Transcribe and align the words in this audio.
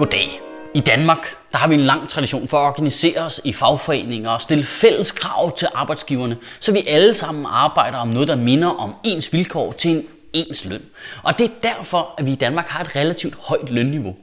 Goddag. 0.00 0.40
I 0.74 0.80
Danmark 0.80 1.36
der 1.52 1.58
har 1.58 1.68
vi 1.68 1.74
en 1.74 1.80
lang 1.80 2.08
tradition 2.08 2.48
for 2.48 2.58
at 2.58 2.66
organisere 2.66 3.18
os 3.18 3.40
i 3.44 3.52
fagforeninger 3.52 4.30
og 4.30 4.40
stille 4.40 4.64
fælles 4.64 5.10
krav 5.10 5.56
til 5.56 5.68
arbejdsgiverne, 5.74 6.36
så 6.60 6.72
vi 6.72 6.84
alle 6.86 7.12
sammen 7.12 7.46
arbejder 7.48 7.98
om 7.98 8.08
noget, 8.08 8.28
der 8.28 8.36
minder 8.36 8.68
om 8.68 8.94
ens 9.04 9.32
vilkår 9.32 9.70
til 9.70 9.90
en 9.90 10.06
ens 10.32 10.64
løn. 10.64 10.82
Og 11.22 11.38
det 11.38 11.44
er 11.44 11.54
derfor, 11.62 12.14
at 12.18 12.26
vi 12.26 12.32
i 12.32 12.34
Danmark 12.34 12.66
har 12.66 12.84
et 12.84 12.96
relativt 12.96 13.34
højt 13.34 13.70
lønniveau. 13.70 14.16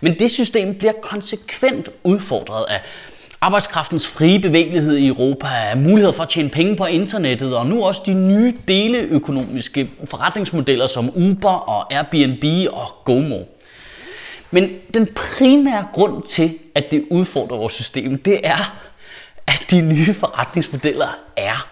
Men 0.00 0.18
det 0.18 0.30
system 0.30 0.74
bliver 0.74 0.92
konsekvent 1.02 1.88
udfordret 2.04 2.64
af 2.68 2.80
arbejdskraftens 3.40 4.06
frie 4.08 4.40
bevægelighed 4.40 4.96
i 4.96 5.06
Europa, 5.06 5.46
af 5.46 5.76
muligheder 5.76 6.12
for 6.12 6.22
at 6.22 6.28
tjene 6.28 6.48
penge 6.48 6.76
på 6.76 6.84
internettet, 6.84 7.56
og 7.56 7.66
nu 7.66 7.84
også 7.84 8.02
de 8.06 8.14
nye 8.14 8.54
deleøkonomiske 8.68 9.90
forretningsmodeller 10.04 10.86
som 10.86 11.10
Uber 11.16 11.68
og 11.68 11.94
Airbnb 11.94 12.72
og 12.72 12.88
GoMo. 13.04 13.38
Men 14.54 14.70
den 14.94 15.08
primære 15.14 15.86
grund 15.92 16.22
til, 16.22 16.58
at 16.74 16.90
det 16.90 17.04
udfordrer 17.10 17.56
vores 17.56 17.72
system, 17.72 18.18
det 18.18 18.40
er, 18.44 18.76
at 19.46 19.64
de 19.70 19.80
nye 19.80 20.14
forretningsmodeller 20.14 21.18
er 21.36 21.68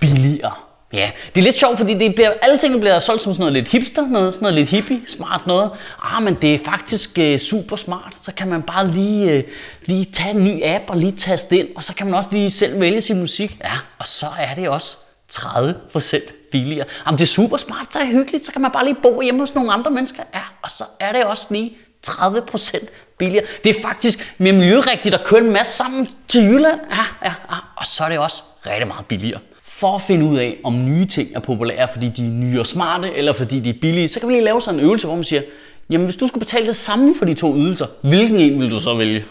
billigere. 0.00 0.52
Ja, 0.92 1.10
det 1.34 1.40
er 1.40 1.44
lidt 1.44 1.58
sjovt, 1.58 1.78
fordi 1.78 1.94
det 1.94 2.14
bliver, 2.14 2.32
alle 2.42 2.58
ting 2.58 2.80
bliver 2.80 3.00
solgt 3.00 3.22
som 3.22 3.32
sådan 3.32 3.40
noget 3.40 3.52
lidt 3.52 3.68
hipster, 3.68 4.06
noget, 4.06 4.34
sådan 4.34 4.42
noget 4.42 4.54
lidt 4.54 4.68
hippie, 4.68 5.00
smart 5.06 5.46
noget. 5.46 5.70
Ah, 6.02 6.22
men 6.22 6.34
det 6.34 6.54
er 6.54 6.58
faktisk 6.64 7.18
uh, 7.20 7.36
super 7.36 7.76
smart. 7.76 8.16
Så 8.16 8.34
kan 8.34 8.48
man 8.48 8.62
bare 8.62 8.88
lige, 8.88 9.38
uh, 9.38 9.44
lige 9.86 10.04
tage 10.04 10.30
en 10.30 10.44
ny 10.44 10.64
app 10.64 10.84
og 10.88 10.96
lige 10.96 11.12
taste 11.12 11.58
ind, 11.58 11.68
og 11.76 11.82
så 11.82 11.94
kan 11.94 12.06
man 12.06 12.14
også 12.14 12.30
lige 12.32 12.50
selv 12.50 12.80
vælge 12.80 13.00
sin 13.00 13.20
musik. 13.20 13.58
Ja, 13.64 13.72
og 13.98 14.06
så 14.06 14.26
er 14.38 14.54
det 14.54 14.68
også 14.68 14.96
30% 15.32 16.50
billigere. 16.50 16.86
Jamen, 17.06 17.18
det 17.18 17.22
er 17.22 17.26
super 17.26 17.56
smart, 17.56 17.92
så 17.92 17.98
er 17.98 18.04
det 18.04 18.12
hyggeligt, 18.12 18.44
så 18.44 18.52
kan 18.52 18.62
man 18.62 18.70
bare 18.70 18.84
lige 18.84 18.96
bo 19.02 19.20
hjemme 19.20 19.40
hos 19.40 19.54
nogle 19.54 19.72
andre 19.72 19.90
mennesker. 19.90 20.22
Ja, 20.34 20.42
og 20.62 20.70
så 20.70 20.84
er 21.00 21.12
det 21.12 21.24
også 21.24 21.46
lige 21.50 21.76
30% 22.06 22.86
billigere. 23.18 23.44
Det 23.64 23.76
er 23.76 23.82
faktisk 23.82 24.34
mere 24.38 24.52
miljørigtigt 24.52 25.14
at 25.14 25.24
køre 25.24 25.40
en 25.40 25.50
masse 25.50 25.72
sammen 25.72 26.08
til 26.28 26.42
Jylland. 26.42 26.80
Ja, 26.90 27.28
ja, 27.28 27.34
ja. 27.50 27.56
Og 27.76 27.86
så 27.86 28.04
er 28.04 28.08
det 28.08 28.18
også 28.18 28.42
rigtig 28.66 28.88
meget 28.88 29.06
billigere. 29.06 29.40
For 29.64 29.94
at 29.94 30.02
finde 30.02 30.26
ud 30.26 30.38
af, 30.38 30.58
om 30.64 30.84
nye 30.84 31.04
ting 31.04 31.30
er 31.34 31.40
populære, 31.40 31.88
fordi 31.92 32.08
de 32.08 32.22
er 32.26 32.30
nye 32.30 32.60
og 32.60 32.66
smarte, 32.66 33.12
eller 33.14 33.32
fordi 33.32 33.60
de 33.60 33.70
er 33.70 33.74
billige, 33.80 34.08
så 34.08 34.20
kan 34.20 34.28
vi 34.28 34.34
lige 34.34 34.44
lave 34.44 34.62
sådan 34.62 34.80
en 34.80 34.86
øvelse, 34.86 35.06
hvor 35.06 35.14
man 35.14 35.24
siger, 35.24 35.42
jamen 35.90 36.04
hvis 36.04 36.16
du 36.16 36.26
skulle 36.26 36.44
betale 36.44 36.66
det 36.66 36.76
samme 36.76 37.14
for 37.18 37.24
de 37.24 37.34
to 37.34 37.56
ydelser, 37.56 37.86
hvilken 38.02 38.36
en 38.36 38.60
vil 38.60 38.70
du 38.70 38.80
så 38.80 38.94
vælge? 38.94 39.24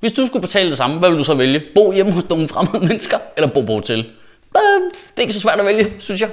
Hvis 0.00 0.12
du 0.12 0.26
skulle 0.26 0.40
betale 0.40 0.68
det 0.68 0.76
samme, 0.78 0.98
hvad 0.98 1.10
vil 1.10 1.18
du 1.18 1.24
så 1.24 1.34
vælge? 1.34 1.62
Bo 1.74 1.92
hjemme 1.92 2.12
hos 2.12 2.28
nogle 2.28 2.48
fremmede 2.48 2.86
mennesker, 2.86 3.18
eller 3.36 3.48
bo 3.48 3.60
på 3.60 3.72
hotel? 3.72 3.98
Det 3.98 4.06
er 5.16 5.20
ikke 5.20 5.34
så 5.34 5.40
svært 5.40 5.60
at 5.60 5.66
vælge, 5.66 5.92
synes 5.98 6.20
jeg. 6.20 6.30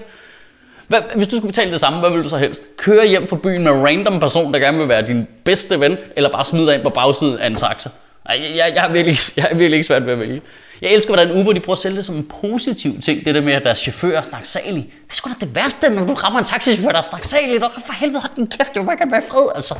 Hvad, 0.90 1.02
hvis 1.16 1.28
du 1.28 1.36
skulle 1.36 1.50
betale 1.50 1.72
det 1.72 1.80
samme, 1.80 2.00
hvad 2.00 2.10
vil 2.10 2.24
du 2.24 2.30
så 2.30 2.38
helst? 2.38 2.64
Køre 2.78 3.08
hjem 3.08 3.28
fra 3.28 3.36
byen 3.36 3.64
med 3.64 3.72
en 3.72 3.86
random 3.86 4.20
person, 4.20 4.54
der 4.54 4.60
gerne 4.60 4.78
vil 4.78 4.90
være 4.90 5.08
din 5.08 5.28
bedste 5.44 5.80
ven, 5.80 5.98
eller 6.16 6.32
bare 6.32 6.46
smide 6.46 6.68
dig 6.68 6.76
ind 6.76 6.84
på 6.84 6.90
bagsiden 6.90 7.38
af 7.40 7.48
en 7.48 7.56
taxa? 7.56 7.90
Jeg, 8.30 8.42
jeg, 8.56 8.72
jeg, 8.76 8.86
er 8.86 8.92
virkelig, 8.92 9.18
jeg 9.38 9.48
er 9.52 9.56
virkelig 9.56 9.74
ikke 9.74 9.88
svært 9.88 10.06
ved 10.06 10.14
at 10.14 10.20
vælge. 10.20 10.42
Jeg 10.82 10.92
elsker, 10.92 11.14
hvordan 11.14 11.40
Uber 11.40 11.54
de 11.54 11.60
prøver 11.60 11.76
at 11.76 11.82
sælge 11.82 11.98
det 11.98 12.06
som 12.06 12.16
en 12.16 12.32
positiv 12.42 13.02
ting, 13.02 13.26
det 13.26 13.36
der 13.36 13.42
med, 13.42 13.54
at 13.54 13.64
deres 13.64 13.78
chauffør 13.78 14.18
er 14.18 14.22
snaksalig. 14.22 14.94
Det 15.06 15.12
er 15.12 15.16
sgu 15.16 15.30
da 15.30 15.46
det 15.46 15.56
værste, 15.56 15.90
når 15.90 16.06
du 16.06 16.14
rammer 16.14 16.40
en 16.40 16.46
taxichauffør, 16.46 16.92
der 16.92 16.98
er 16.98 17.02
snaksalig. 17.02 17.62
Du 17.62 17.68
for 17.86 17.94
helvede, 17.94 18.20
hold 18.20 18.32
din 18.36 18.48
kæft, 18.48 18.74
det 18.74 18.80
vil 18.80 18.86
bare 18.86 19.12
være 19.12 19.22
fred, 19.30 19.48
altså. 19.56 19.76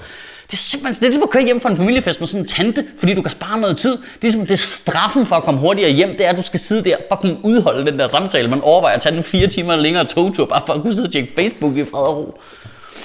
Det 0.52 0.54
er 0.54 0.58
simpelthen 0.58 0.96
det 0.96 1.02
er 1.02 1.10
ligesom 1.10 1.24
at 1.24 1.30
køre 1.30 1.44
hjem 1.44 1.62
fra 1.62 1.70
en 1.70 1.78
familiefest 1.78 2.20
med 2.20 2.28
sådan 2.28 2.44
en 2.44 2.48
tante, 2.48 2.86
fordi 3.00 3.14
du 3.14 3.22
kan 3.22 3.32
spare 3.32 3.60
noget 3.60 3.78
tid. 3.78 3.92
Det 3.92 3.98
er 3.98 4.22
ligesom, 4.22 4.42
det 4.42 4.52
er 4.52 4.56
straffen 4.56 5.26
for 5.26 5.36
at 5.36 5.44
komme 5.44 5.60
hurtigere 5.60 5.92
hjem, 5.92 6.10
det 6.10 6.26
er, 6.26 6.30
at 6.30 6.38
du 6.38 6.44
skal 6.44 6.60
sidde 6.60 6.84
der 6.84 6.96
og 6.96 7.18
fucking 7.18 7.46
udholde 7.46 7.92
den 7.92 8.00
der 8.00 8.08
samtale. 8.08 8.50
Man 8.50 8.62
overvejer 8.62 8.96
at 8.96 9.02
tage 9.02 9.16
den 9.16 9.24
fire 9.24 9.48
timer 9.48 9.76
længere 9.76 10.06
togtur, 10.06 10.46
bare 10.46 10.62
for 10.66 10.74
at 10.74 10.82
kunne 10.82 10.94
sidde 10.94 11.08
og 11.08 11.12
tjekke 11.12 11.32
Facebook 11.36 11.78
i 11.78 11.84
fred 11.84 12.08
og 12.08 12.18
ro. 12.18 12.42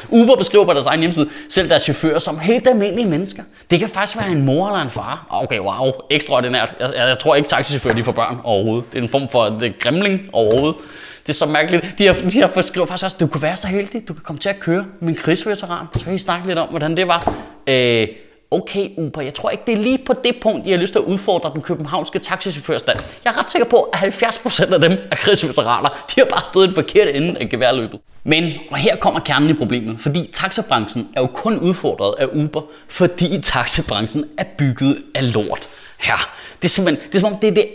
Uber 0.09 0.37
beskriver 0.37 0.65
på 0.65 0.73
deres 0.73 0.87
egen 0.87 1.01
hjemmeside 1.01 1.29
selv 1.49 1.69
deres 1.69 1.83
chauffører 1.83 2.19
som 2.19 2.39
helt 2.39 2.67
almindelige 2.67 3.09
mennesker. 3.09 3.43
Det 3.71 3.79
kan 3.79 3.89
faktisk 3.89 4.19
være 4.19 4.31
en 4.31 4.43
mor 4.43 4.67
eller 4.67 4.81
en 4.81 4.91
far. 4.91 5.27
Ah, 5.31 5.43
okay, 5.43 5.59
wow, 5.59 5.93
ekstraordinært. 6.11 6.75
Jeg, 6.81 6.91
jeg, 6.97 7.09
jeg 7.09 7.19
tror 7.19 7.35
ikke, 7.35 7.49
taxichauffører 7.49 7.95
de 7.95 8.05
får 8.05 8.13
børn 8.13 8.39
overhovedet. 8.45 8.93
Det 8.93 8.99
er 8.99 9.03
en 9.03 9.09
form 9.09 9.29
for 9.29 9.45
det 9.45 9.79
grimling 9.79 10.29
overhovedet. 10.33 10.77
Det 11.23 11.29
er 11.29 11.35
så 11.35 11.47
mærkeligt. 11.47 11.99
De 11.99 12.07
har, 12.07 12.15
de 12.15 12.41
har 12.41 12.47
beskrevet 12.47 12.89
faktisk 12.89 13.05
også, 13.05 13.17
du 13.21 13.27
kunne 13.27 13.43
være 13.43 13.57
så 13.57 13.67
heldig, 13.67 14.09
du 14.09 14.13
kan 14.15 14.23
komme 14.23 14.39
til 14.39 14.49
at 14.49 14.61
køre 14.61 14.85
min 15.01 15.15
krigsveteran. 15.15 15.87
Så 15.99 16.05
kan 16.05 16.15
I 16.15 16.19
snakke 16.19 16.47
lidt 16.47 16.59
om, 16.59 16.69
hvordan 16.69 16.97
det 16.97 17.09
var. 17.09 17.35
Øh, 17.67 18.09
okay 18.55 18.91
Uber, 18.99 19.21
jeg 19.21 19.35
tror 19.35 19.51
ikke, 19.51 19.63
det 19.67 19.73
er 19.73 19.79
lige 19.79 19.99
på 20.07 20.13
det 20.25 20.37
punkt, 20.43 20.67
jeg 20.67 20.73
har 20.75 20.81
lyst 20.81 20.93
til 20.93 20.99
at 20.99 21.05
udfordre 21.05 21.51
den 21.55 21.63
københavnske 21.63 22.19
taxichaufførstand. 22.19 22.99
Jeg 23.25 23.31
er 23.31 23.39
ret 23.39 23.51
sikker 23.51 23.69
på, 23.69 23.81
at 23.83 23.99
70% 23.99 24.75
af 24.75 24.81
dem 24.81 24.93
er 25.11 25.17
krigsveteraner. 25.17 25.89
De 25.89 26.21
har 26.21 26.25
bare 26.25 26.45
stået 26.45 26.65
i 26.65 26.67
den 26.67 26.75
forkerte 26.75 27.13
ende 27.13 27.41
af 27.41 27.49
geværløbet. 27.49 28.01
Men, 28.25 28.53
og 28.71 28.77
her 28.77 28.97
kommer 28.97 29.21
kernen 29.21 29.51
i 29.51 29.55
problemet, 29.55 30.01
fordi 30.01 30.31
taxabranchen 30.33 31.09
er 31.17 31.21
jo 31.21 31.27
kun 31.27 31.59
udfordret 31.59 32.15
af 32.19 32.27
Uber, 32.33 32.63
fordi 32.89 33.41
taxabranchen 33.41 34.25
er 34.39 34.45
bygget 34.59 34.99
af 35.15 35.35
lort. 35.35 35.69
Ja, 36.07 36.15
det 36.57 36.65
er 36.65 36.69
simpelthen, 36.69 37.09
det 37.09 37.15
er 37.15 37.21
som 37.21 37.33
om 37.33 37.39
det 37.39 37.49
er 37.49 37.55
det 37.55 37.69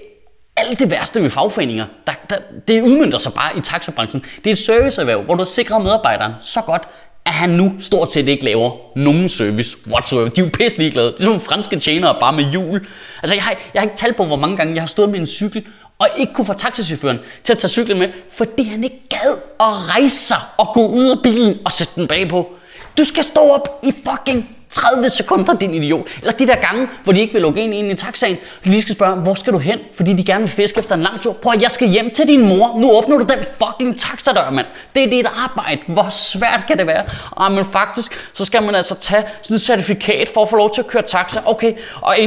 alt 0.57 0.79
det 0.79 0.91
værste 0.91 1.23
ved 1.23 1.29
fagforeninger, 1.29 1.85
der, 2.07 2.13
der, 2.29 2.35
det 2.67 2.81
udmyndter 2.81 3.17
sig 3.17 3.33
bare 3.33 3.57
i 3.57 3.59
taxabranchen. 3.59 4.25
Det 4.43 4.47
er 4.47 4.51
et 4.51 4.57
serviceerhverv, 4.57 5.21
hvor 5.21 5.35
du 5.35 5.45
sikrer 5.45 5.79
medarbejderen 5.79 6.33
så 6.41 6.61
godt, 6.61 6.87
at 7.29 7.35
han 7.35 7.49
nu 7.49 7.73
stort 7.79 8.11
set 8.11 8.27
ikke 8.27 8.45
laver 8.45 8.71
nogen 8.95 9.29
service 9.29 9.77
whatsoever. 9.87 10.27
De 10.27 10.41
er 10.41 10.45
jo 10.45 10.51
pisse 10.53 10.77
ligeglade. 10.77 11.07
Det 11.07 11.19
er 11.19 11.23
som 11.23 11.41
franske 11.41 11.79
tjenere 11.79 12.15
bare 12.19 12.33
med 12.33 12.51
hjul. 12.51 12.87
Altså, 13.23 13.35
jeg 13.35 13.43
har, 13.43 13.55
jeg 13.73 13.81
har 13.81 13.83
ikke 13.83 13.97
talt 13.97 14.15
på, 14.15 14.25
hvor 14.25 14.35
mange 14.35 14.57
gange 14.57 14.73
jeg 14.73 14.81
har 14.81 14.87
stået 14.87 15.09
med 15.09 15.19
en 15.19 15.25
cykel, 15.25 15.65
og 15.99 16.07
ikke 16.17 16.33
kunne 16.33 16.45
få 16.45 16.53
taxichaufføren 16.53 17.19
til 17.43 17.53
at 17.53 17.57
tage 17.57 17.69
cyklen 17.69 17.99
med, 17.99 18.07
fordi 18.31 18.63
han 18.63 18.83
ikke 18.83 19.01
gad 19.09 19.31
at 19.59 19.89
rejse 19.89 20.15
sig 20.15 20.37
og 20.57 20.67
gå 20.73 20.87
ud 20.87 21.09
af 21.09 21.17
bilen 21.23 21.59
og 21.65 21.71
sætte 21.71 21.93
den 21.95 22.07
bagpå. 22.07 22.49
Du 22.97 23.03
skal 23.03 23.23
stå 23.23 23.41
op 23.41 23.81
i 23.83 23.93
fucking 24.09 24.58
30 24.79 25.09
sekunder, 25.09 25.53
din 25.53 25.73
idiot. 25.73 26.07
Eller 26.21 26.33
de 26.33 26.47
der 26.47 26.55
gange, 26.55 26.87
hvor 27.03 27.13
de 27.13 27.19
ikke 27.19 27.33
vil 27.33 27.41
lukke 27.41 27.61
ind 27.61 27.91
i 27.91 27.95
taxaen. 27.95 28.37
De 28.63 28.69
lige 28.69 28.81
skal 28.81 28.95
spørge, 28.95 29.15
hvor 29.15 29.33
skal 29.33 29.53
du 29.53 29.57
hen? 29.57 29.79
Fordi 29.93 30.13
de 30.13 30.23
gerne 30.23 30.39
vil 30.39 30.49
fiske 30.49 30.79
efter 30.79 30.95
en 30.95 31.01
lang 31.01 31.21
tur. 31.21 31.33
Prøv 31.33 31.53
at 31.53 31.61
jeg 31.61 31.71
skal 31.71 31.87
hjem 31.87 32.11
til 32.11 32.27
din 32.27 32.47
mor. 32.47 32.79
Nu 32.79 32.91
åbner 32.91 33.17
du 33.17 33.23
den 33.23 33.39
fucking 33.63 33.99
taxadør, 33.99 34.49
mand. 34.49 34.65
Det 34.95 35.03
er 35.03 35.09
dit 35.09 35.25
arbejde. 35.45 35.81
Hvor 35.87 36.09
svært 36.09 36.63
kan 36.67 36.77
det 36.77 36.87
være? 36.87 37.01
Ah, 37.37 37.51
men 37.51 37.65
faktisk, 37.65 38.29
så 38.33 38.45
skal 38.45 38.63
man 38.63 38.75
altså 38.75 38.95
tage 38.95 39.23
sådan 39.41 39.55
et 39.55 39.61
certifikat 39.61 40.29
for 40.33 40.41
at 40.41 40.49
få 40.49 40.55
lov 40.55 40.73
til 40.73 40.81
at 40.81 40.87
køre 40.87 41.03
taxa. 41.03 41.39
Okay, 41.45 41.73
og 42.01 42.17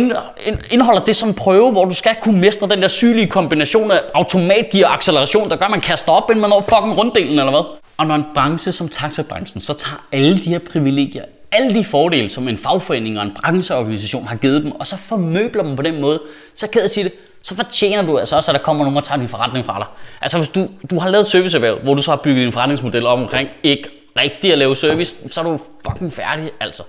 indeholder 0.70 1.04
det 1.04 1.16
som 1.16 1.28
en 1.28 1.34
prøve, 1.34 1.70
hvor 1.70 1.84
du 1.84 1.94
skal 1.94 2.16
kunne 2.22 2.40
mestre 2.40 2.68
den 2.68 2.82
der 2.82 2.88
sygelige 2.88 3.26
kombination 3.26 3.90
af 3.90 4.00
automatgear 4.14 4.88
og 4.88 4.94
acceleration, 4.94 5.50
der 5.50 5.56
gør, 5.56 5.64
at 5.64 5.70
man 5.70 5.80
kaster 5.80 6.12
op, 6.12 6.30
inden 6.30 6.40
man 6.40 6.50
når 6.50 6.60
fucking 6.60 6.98
runddelen, 6.98 7.38
eller 7.38 7.50
hvad? 7.50 7.78
Og 7.96 8.06
når 8.06 8.14
en 8.14 8.24
branche 8.34 8.72
som 8.72 8.88
taxabranchen 8.88 9.60
så 9.60 9.74
tager 9.74 10.06
alle 10.12 10.38
de 10.38 10.50
her 10.50 10.58
privilegier 10.58 11.24
alle 11.52 11.74
de 11.74 11.84
fordele, 11.84 12.28
som 12.28 12.48
en 12.48 12.58
fagforening 12.58 13.18
og 13.18 13.24
en 13.24 13.32
brancheorganisation 13.42 14.26
har 14.26 14.36
givet 14.36 14.62
dem, 14.62 14.72
og 14.72 14.86
så 14.86 14.96
formøbler 14.96 15.62
dem 15.62 15.76
på 15.76 15.82
den 15.82 16.00
måde, 16.00 16.20
så 16.54 16.66
kan 16.66 16.80
jeg 16.80 16.90
sige 16.90 17.04
det, 17.04 17.12
så 17.42 17.54
fortjener 17.56 18.06
du 18.06 18.18
altså 18.18 18.36
også, 18.36 18.50
at 18.50 18.54
der 18.54 18.64
kommer 18.64 18.84
nogen 18.84 18.96
og 18.96 19.04
tager 19.04 19.18
din 19.18 19.28
forretning 19.28 19.66
fra 19.66 19.78
dig. 19.78 19.86
Altså 20.20 20.38
hvis 20.38 20.48
du, 20.48 20.68
du 20.90 20.98
har 20.98 21.10
lavet 21.10 21.26
serviceerhverv, 21.26 21.78
hvor 21.82 21.94
du 21.94 22.02
så 22.02 22.10
har 22.10 22.18
bygget 22.24 22.44
din 22.44 22.52
forretningsmodel 22.52 23.06
om 23.06 23.22
omkring 23.22 23.48
ikke 23.62 23.88
rigtigt 24.18 24.52
at 24.52 24.58
lave 24.58 24.76
service, 24.76 25.16
så 25.30 25.40
er 25.40 25.44
du 25.44 25.58
fucking 25.88 26.12
færdig 26.12 26.50
altså. 26.60 26.82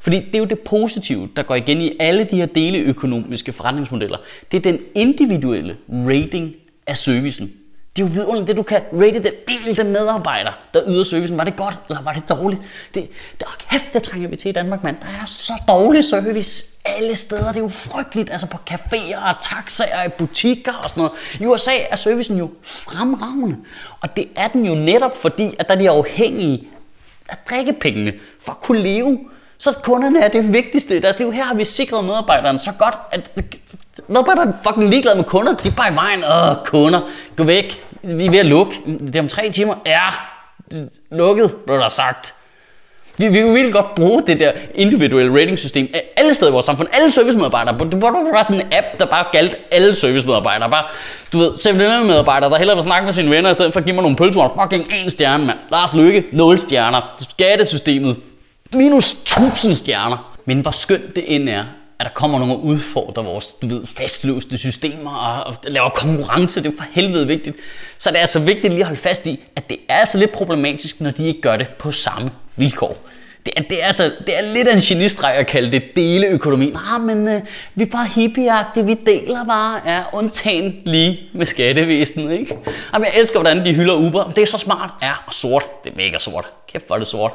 Fordi 0.00 0.16
det 0.16 0.34
er 0.34 0.38
jo 0.38 0.44
det 0.44 0.58
positive, 0.58 1.28
der 1.36 1.42
går 1.42 1.54
igen 1.54 1.80
i 1.80 1.96
alle 2.00 2.24
de 2.24 2.36
her 2.36 2.46
deleøkonomiske 2.46 3.52
forretningsmodeller. 3.52 4.16
Det 4.50 4.56
er 4.56 4.72
den 4.72 4.80
individuelle 4.94 5.76
rating 5.90 6.54
af 6.86 6.96
servicen. 6.96 7.52
Det 7.98 8.04
er 8.04 8.08
jo 8.08 8.12
vidunderligt, 8.12 8.48
det 8.48 8.56
du 8.56 8.62
kan 8.62 8.80
rate 8.92 9.22
den 9.22 9.32
enkelte 9.48 9.84
medarbejder, 9.84 10.52
der 10.74 10.80
yder 10.86 11.04
servicen. 11.04 11.38
Var 11.38 11.44
det 11.44 11.56
godt, 11.56 11.74
eller 11.88 12.02
var 12.02 12.12
det 12.12 12.28
dårligt? 12.28 12.62
Det, 12.94 13.08
det 13.32 13.42
er 13.42 13.56
kæft, 13.70 13.94
det 13.94 14.02
trænger 14.02 14.28
vi 14.28 14.36
til 14.36 14.48
i 14.48 14.52
Danmark, 14.52 14.84
mand. 14.84 14.96
Der 15.00 15.06
er 15.22 15.26
så 15.26 15.52
dårlig 15.68 16.04
service 16.04 16.66
alle 16.84 17.16
steder. 17.16 17.48
Det 17.48 17.56
er 17.56 17.60
jo 17.60 17.68
frygteligt, 17.68 18.30
altså 18.30 18.46
på 18.46 18.58
caféer 18.70 19.28
og 19.28 19.34
taxaer, 19.40 20.04
i 20.04 20.08
butikker 20.08 20.72
og 20.72 20.90
sådan 20.90 21.00
noget. 21.00 21.12
I 21.40 21.46
USA 21.46 21.72
er 21.90 21.96
servicen 21.96 22.38
jo 22.38 22.50
fremragende. 22.62 23.56
Og 24.00 24.16
det 24.16 24.28
er 24.36 24.48
den 24.48 24.66
jo 24.66 24.74
netop 24.74 25.16
fordi, 25.16 25.54
at 25.58 25.68
der 25.68 25.74
er 25.74 25.78
de 25.78 25.90
afhængige 25.90 26.68
af 27.28 27.36
drikkepengene 27.50 28.12
for 28.40 28.52
at 28.52 28.60
kunne 28.60 28.82
leve. 28.82 29.18
Så 29.58 29.78
kunderne 29.82 30.20
er 30.20 30.28
det 30.28 30.52
vigtigste 30.52 30.96
i 30.96 31.00
deres 31.00 31.18
liv. 31.18 31.32
Her 31.32 31.44
har 31.44 31.54
vi 31.54 31.64
sikret 31.64 32.04
medarbejderen 32.04 32.58
så 32.58 32.72
godt, 32.78 32.94
at 33.10 33.30
medarbejderne 34.08 34.52
er 34.52 34.56
fucking 34.62 34.90
ligeglade 34.90 35.16
med 35.16 35.24
kunder. 35.24 35.54
De 35.54 35.68
er 35.68 35.72
bare 35.72 35.92
i 35.92 35.94
vejen. 35.94 36.24
Åh, 36.24 36.56
kunder, 36.64 37.00
gå 37.36 37.44
væk 37.44 37.87
vi 38.02 38.26
er 38.26 38.30
ved 38.30 38.38
at 38.38 38.46
lukke. 38.46 38.82
Det 38.86 39.16
er 39.16 39.20
om 39.20 39.28
tre 39.28 39.50
timer. 39.50 39.74
Ja, 39.86 40.08
lukket, 41.10 41.54
blev 41.66 41.78
der 41.78 41.88
sagt. 41.88 42.34
Vi, 43.18 43.28
vi 43.28 43.42
vil 43.42 43.72
godt 43.72 43.94
bruge 43.94 44.22
det 44.26 44.40
der 44.40 44.52
individuelle 44.74 45.42
ratingsystem 45.42 45.88
alle 46.16 46.34
steder 46.34 46.50
i 46.50 46.52
vores 46.52 46.66
samfund. 46.66 46.88
Alle 46.92 47.10
servicemedarbejdere. 47.10 47.78
Det 47.78 48.02
var 48.02 48.10
bare 48.32 48.44
sådan 48.44 48.60
en 48.60 48.72
app, 48.72 48.86
der 48.98 49.06
bare 49.06 49.24
galt 49.32 49.56
alle 49.70 49.94
servicemedarbejdere. 49.94 50.70
Bare, 50.70 50.84
du 51.32 51.38
ved, 51.38 51.56
7 51.56 51.74
medarbejdere, 51.74 52.50
der 52.50 52.56
hellere 52.58 52.76
vil 52.76 52.82
snakke 52.82 53.04
med 53.04 53.12
sine 53.12 53.30
venner, 53.30 53.50
i 53.50 53.54
stedet 53.54 53.72
for 53.72 53.80
at 53.80 53.86
give 53.86 53.94
mig 53.94 54.02
nogle 54.02 54.16
pølser. 54.16 54.60
Fucking 54.62 54.86
en 55.04 55.10
stjerne, 55.10 55.46
mand. 55.46 55.58
Lars 55.70 55.94
Lykke, 55.94 56.24
0 56.32 56.58
stjerner. 56.58 57.14
Skattesystemet, 57.30 58.16
minus 58.72 59.12
1000 59.12 59.74
stjerner. 59.74 60.34
Men 60.44 60.60
hvor 60.60 60.70
skønt 60.70 61.16
det 61.16 61.34
end 61.34 61.48
er, 61.48 61.64
at 62.00 62.04
der 62.06 62.12
kommer 62.12 62.38
nogen 62.38 62.54
og 62.54 62.64
udfordrer 62.64 63.22
vores 63.22 63.46
du 63.62 63.66
ved, 63.66 63.86
fastlåste 63.86 64.58
systemer 64.58 65.10
og, 65.10 65.44
og 65.44 65.56
laver 65.64 65.88
konkurrence. 65.88 66.60
Det 66.60 66.66
er 66.66 66.70
jo 66.70 66.76
for 66.76 66.86
helvede 66.92 67.26
vigtigt. 67.26 67.56
Så 67.98 68.10
det 68.10 68.16
er 68.16 68.20
altså 68.20 68.38
vigtigt 68.38 68.72
lige 68.72 68.80
at 68.80 68.86
holde 68.86 69.00
fast 69.00 69.26
i, 69.26 69.40
at 69.56 69.68
det 69.68 69.78
er 69.88 69.94
altså 69.94 70.18
lidt 70.18 70.32
problematisk, 70.32 71.00
når 71.00 71.10
de 71.10 71.26
ikke 71.26 71.40
gør 71.40 71.56
det 71.56 71.68
på 71.68 71.92
samme 71.92 72.30
vilkår. 72.56 72.96
Det 73.46 73.52
er, 73.56 73.62
det, 73.62 73.82
er 73.82 73.86
altså, 73.86 74.12
det 74.26 74.38
er 74.38 74.54
lidt 74.54 74.68
af 74.68 74.74
en 74.74 74.80
genistreg 74.80 75.34
at 75.34 75.46
kalde 75.46 75.72
det 75.72 75.82
deleøkonomi. 75.96 76.70
Nej, 76.70 76.98
men 76.98 77.28
øh, 77.28 77.42
vi 77.74 77.82
er 77.82 77.86
bare 77.86 78.06
hippieagtige, 78.06 78.86
vi 78.86 78.94
deler 79.06 79.44
bare, 79.44 79.80
ja, 79.86 80.02
undtagen 80.12 80.74
lige 80.84 81.20
med 81.32 81.46
skattevæsenet, 81.46 82.32
ikke? 82.32 82.56
Jamen, 82.92 83.06
jeg 83.06 83.20
elsker, 83.20 83.40
hvordan 83.40 83.64
de 83.64 83.74
hylder 83.74 83.94
Uber. 83.94 84.30
Det 84.30 84.42
er 84.42 84.46
så 84.46 84.58
smart. 84.58 84.90
Ja, 85.02 85.12
og 85.26 85.34
sort. 85.34 85.62
Det 85.84 85.92
er 85.92 85.96
mega 85.96 86.18
sort. 86.18 86.46
Kæft, 86.72 86.86
hvor 86.86 86.96
er 86.96 86.98
det 86.98 87.08
sort. 87.08 87.32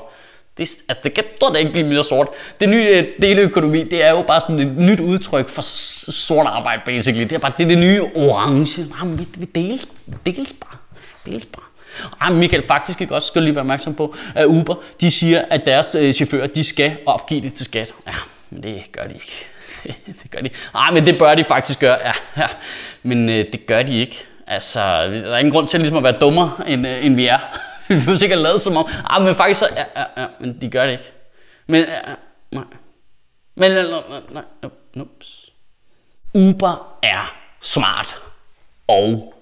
Det, 0.57 0.61
altså, 0.89 1.01
det 1.03 1.13
kan 1.13 1.23
da 1.53 1.59
ikke 1.59 1.71
blive 1.71 1.87
mere 1.87 2.03
sort. 2.03 2.27
Det 2.59 2.69
nye 2.69 2.87
øh, 2.93 3.05
deleøkonomi, 3.21 3.83
det 3.83 4.03
er 4.05 4.09
jo 4.09 4.23
bare 4.27 4.41
sådan 4.41 4.59
et 4.59 4.77
nyt 4.77 4.99
udtryk 4.99 5.49
for 5.49 5.61
sort 6.11 6.47
arbejde, 6.47 6.81
basically. 6.85 7.23
Det 7.23 7.31
er 7.31 7.39
bare 7.39 7.51
det, 7.57 7.63
er 7.63 7.67
det 7.67 7.77
nye 7.77 8.03
orange. 8.03 8.85
Jamen, 8.99 9.19
vi, 9.19 9.27
vi 9.37 9.45
deles, 9.45 9.87
deles 10.25 10.53
bare. 10.53 10.77
Deles 11.25 11.45
bare. 11.45 11.63
Ah, 12.21 12.27
Ej, 12.31 12.33
Michael, 12.39 12.63
faktisk 12.67 13.01
ikke 13.01 13.15
også 13.15 13.27
skal 13.27 13.43
lige 13.43 13.55
være 13.55 13.61
opmærksom 13.61 13.93
på, 13.93 14.15
at 14.35 14.45
Uber, 14.45 14.75
de 15.01 15.11
siger, 15.11 15.41
at 15.49 15.61
deres 15.65 15.95
øh, 15.95 16.13
chauffører, 16.13 16.47
de 16.47 16.63
skal 16.63 16.97
opgive 17.05 17.41
det 17.41 17.53
til 17.53 17.65
skat. 17.65 17.93
Ja, 18.07 18.13
men 18.49 18.63
det 18.63 18.91
gør 18.91 19.03
de 19.07 19.13
ikke. 19.13 19.45
det 20.23 20.31
gør 20.31 20.39
de. 20.39 20.49
Ej, 20.75 20.91
men 20.91 21.05
det 21.05 21.19
bør 21.19 21.35
de 21.35 21.43
faktisk 21.43 21.79
gøre. 21.79 21.97
Ja, 22.05 22.13
ja. 22.37 22.47
Men 23.03 23.29
øh, 23.29 23.45
det 23.51 23.65
gør 23.65 23.83
de 23.83 23.99
ikke. 23.99 24.23
Altså, 24.47 24.79
der 24.79 25.33
er 25.33 25.37
ingen 25.37 25.51
grund 25.51 25.67
til 25.67 25.79
ligesom 25.79 25.97
at 25.97 26.03
være 26.03 26.17
dummere, 26.21 26.51
end, 26.67 26.87
øh, 26.87 27.05
end 27.05 27.15
vi 27.15 27.27
er 27.27 27.37
vi 27.93 27.99
behøver 27.99 28.17
sikkert 28.17 28.39
lade 28.39 28.59
som 28.59 28.77
om, 28.77 28.87
ah, 29.09 29.21
men 29.21 29.35
faktisk 29.35 29.59
så, 29.59 29.67
ja, 29.75 30.01
ja, 30.01 30.21
ja, 30.21 30.27
men 30.39 30.61
de 30.61 30.69
gør 30.69 30.83
det 30.85 30.91
ikke. 30.91 31.11
Men, 31.67 31.81
ja, 31.81 31.99
nej. 32.51 32.63
Men, 33.55 33.71
nej, 33.71 34.43
nej, 34.61 34.71
ups. 34.95 35.49
Uber 36.33 36.97
er 37.03 37.35
smart 37.61 38.15
og 38.87 39.33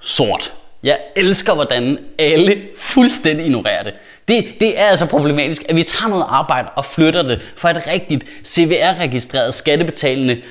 sort. 0.00 0.54
Jeg 0.82 0.98
elsker, 1.16 1.54
hvordan 1.54 1.98
alle 2.18 2.62
fuldstændig 2.76 3.46
ignorerer 3.46 3.82
det. 3.82 3.94
det. 4.28 4.54
Det 4.60 4.78
er 4.78 4.84
altså 4.84 5.06
problematisk, 5.06 5.64
at 5.68 5.76
vi 5.76 5.82
tager 5.82 6.08
noget 6.08 6.24
arbejde 6.28 6.68
og 6.68 6.84
flytter 6.84 7.22
det 7.22 7.40
fra 7.56 7.70
et 7.70 7.86
rigtigt 7.86 8.24
CVR-registreret, 8.44 9.54
skattebetalende, 9.54 10.42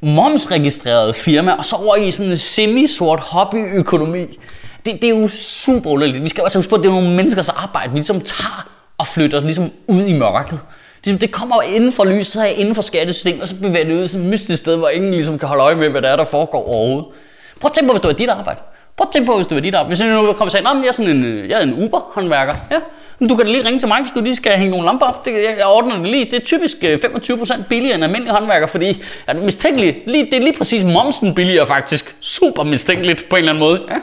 momsregistreret 0.00 1.16
firma, 1.16 1.52
og 1.52 1.64
så 1.64 1.76
over 1.76 1.96
i 1.96 2.10
sådan 2.10 2.30
en 2.30 2.36
semi-sort 2.36 3.20
hobbyøkonomi. 3.20 4.38
Det, 4.86 5.02
det 5.02 5.04
er 5.04 5.20
jo 5.20 5.28
super 5.28 5.90
underligt. 5.90 6.24
Vi 6.24 6.28
skal 6.28 6.44
også 6.44 6.58
altså 6.58 6.58
huske 6.58 6.70
på, 6.70 6.76
at 6.76 6.82
det 6.82 6.88
er 6.88 6.92
nogle 6.92 7.16
menneskers 7.16 7.48
arbejde, 7.48 7.90
vi 7.90 7.96
ligesom 7.96 8.20
tager 8.20 8.68
og 8.98 9.06
flytter 9.06 9.40
ligesom 9.40 9.70
ud 9.86 10.02
i 10.02 10.12
mørket. 10.12 10.58
Det, 11.04 11.20
det 11.20 11.30
kommer 11.32 11.56
jo 11.56 11.74
inden 11.74 11.92
for 11.92 12.04
lyset 12.04 12.42
her, 12.42 12.48
inden 12.48 12.74
for 12.74 12.82
skattesystemet, 12.82 13.42
og 13.42 13.48
så 13.48 13.54
bevæger 13.54 13.84
det 13.84 13.94
ud 13.94 14.02
i 14.02 14.06
sådan 14.06 14.24
et 14.24 14.30
mystisk 14.30 14.58
sted, 14.58 14.76
hvor 14.76 14.88
ingen 14.88 15.10
ligesom 15.10 15.38
kan 15.38 15.48
holde 15.48 15.62
øje 15.62 15.74
med, 15.74 15.88
hvad 15.88 16.02
der 16.02 16.08
er, 16.08 16.16
der 16.16 16.24
foregår 16.24 16.68
overhovedet. 16.68 17.06
Prøv 17.60 17.68
at 17.68 17.72
tænke 17.72 17.88
på, 17.88 17.92
hvis 17.92 18.00
det 18.00 18.08
var 18.08 18.14
dit 18.14 18.28
arbejde. 18.28 18.60
Prøv 18.96 19.06
at 19.08 19.12
tænke 19.12 19.26
på, 19.26 19.36
hvis 19.36 19.46
det 19.46 19.54
var 19.54 19.60
dit 19.60 19.74
arbejde. 19.74 19.88
Hvis 19.88 20.00
jeg 20.00 20.08
nu 20.08 20.22
kommer 20.22 20.44
og 20.44 20.50
sagde, 20.50 20.68
at 20.68 20.76
jeg 20.76 20.88
er, 20.88 20.92
sådan 20.92 21.10
en, 21.16 21.24
øh, 21.24 21.50
jeg 21.50 21.58
er 21.58 21.62
en 21.62 21.84
Uber-håndværker. 21.84 22.54
Ja. 22.70 22.80
Du 23.28 23.36
kan 23.36 23.46
da 23.46 23.52
lige 23.52 23.64
ringe 23.64 23.80
til 23.80 23.88
mig, 23.88 24.00
hvis 24.02 24.12
du 24.12 24.20
lige 24.20 24.36
skal 24.36 24.52
hænge 24.52 24.70
nogle 24.70 24.86
lamper 24.86 25.06
op. 25.06 25.24
Det, 25.24 25.32
jeg, 25.58 25.66
ordner 25.66 25.98
det 25.98 26.06
lige. 26.06 26.24
Det 26.24 26.34
er 26.34 26.44
typisk 26.44 26.76
øh, 26.84 26.98
25% 27.04 27.62
billigere 27.68 27.94
end 27.94 28.04
almindelig 28.04 28.34
håndværker, 28.34 28.66
fordi 28.66 29.02
er 29.26 29.34
mistænkeligt, 29.34 29.96
lige, 30.06 30.24
det 30.24 30.34
er 30.34 30.40
lige 30.40 30.58
præcis 30.58 30.84
momsen 30.84 31.34
billigere 31.34 31.66
faktisk. 31.66 32.16
Super 32.20 32.64
mistænkeligt 32.64 33.28
på 33.28 33.36
en 33.36 33.38
eller 33.38 33.52
anden 33.52 33.64
måde. 33.64 33.82
Ja. 33.90 33.96